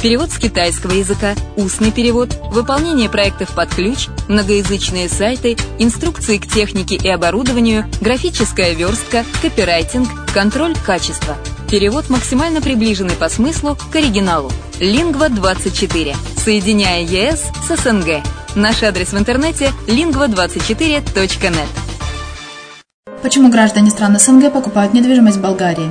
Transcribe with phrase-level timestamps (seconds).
[0.00, 6.94] Перевод с китайского языка, устный перевод, выполнение проектов под ключ, многоязычные сайты, инструкции к технике
[6.94, 11.36] и оборудованию, графическая верстка, копирайтинг, контроль качества.
[11.68, 14.52] Перевод максимально приближенный по смыслу к оригиналу.
[14.78, 16.14] Лингва24.
[16.44, 18.22] Соединяя ЕС с СНГ.
[18.54, 21.66] Наш адрес в интернете lingva24.net.
[23.20, 25.90] Почему граждане стран СНГ покупают недвижимость в Болгарии?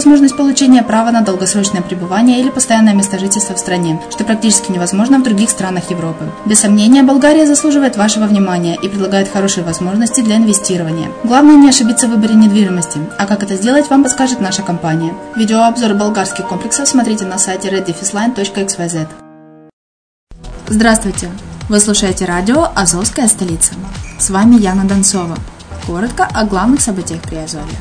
[0.01, 5.19] возможность получения права на долгосрочное пребывание или постоянное место жительства в стране, что практически невозможно
[5.19, 6.25] в других странах Европы.
[6.47, 11.09] Без сомнения, Болгария заслуживает вашего внимания и предлагает хорошие возможности для инвестирования.
[11.23, 15.13] Главное не ошибиться в выборе недвижимости, а как это сделать, вам подскажет наша компания.
[15.35, 19.07] Видеообзор болгарских комплексов смотрите на сайте reddefisline.xyz.
[20.67, 21.29] Здравствуйте!
[21.69, 23.75] Вы слушаете радио «Азовская столица».
[24.17, 25.37] С вами Яна Донцова.
[25.85, 27.77] Коротко о главных событиях Приазовья.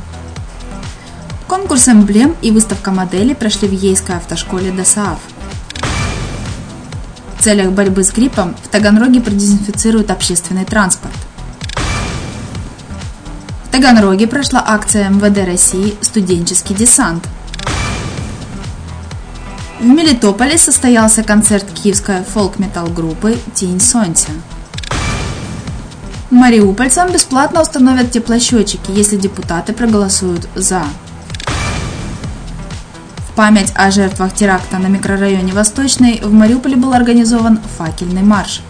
[1.51, 5.19] Конкурс эмблем и выставка моделей прошли в Ейской автошколе ДОСААФ.
[7.37, 11.13] В целях борьбы с гриппом в Таганроге продезинфицируют общественный транспорт.
[13.65, 17.25] В Таганроге прошла акция МВД России «Студенческий десант».
[19.81, 24.29] В Мелитополе состоялся концерт киевской фолк-метал группы «Тень Солнца».
[26.31, 30.85] Мариупольцам бесплатно установят теплосчетчики, если депутаты проголосуют «за».
[33.37, 38.63] Память о жертвах теракта на микрорайоне Восточный в Мариуполе был организован факельный марш.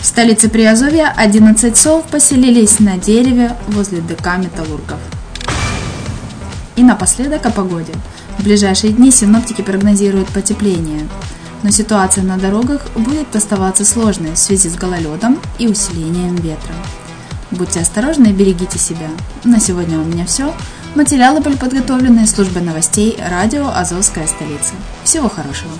[0.00, 4.98] В столице Приазовья 11 сов поселились на дереве возле ДК «Металлургов».
[6.74, 7.92] И напоследок о погоде.
[8.38, 11.08] В ближайшие дни синоптики прогнозируют потепление,
[11.62, 16.74] но ситуация на дорогах будет оставаться сложной в связи с гололедом и усилением ветра.
[17.50, 19.08] Будьте осторожны и берегите себя.
[19.44, 20.52] На сегодня у меня все.
[20.96, 24.72] Материалы были подготовлены службой новостей радио «Азовская столица».
[25.04, 25.72] Всего хорошего!